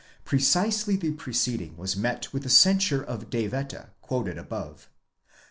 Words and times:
(Precisely 0.25 0.95
the 0.95 1.11
proceeding 1.11 1.77
which 1.77 1.95
met 1.95 2.33
with 2.33 2.41
the 2.41 2.49
censure 2.49 3.03
of 3.03 3.29
De 3.29 3.47
Wette 3.47 3.91
quoted 4.01 4.35
above.) 4.35 4.87
3. 5.29 5.29